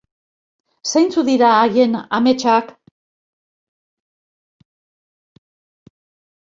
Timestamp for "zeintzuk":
0.91-1.27